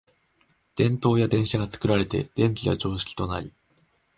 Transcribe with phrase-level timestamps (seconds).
[0.75, 3.53] 電燈や電車が作られて電気は常識となり、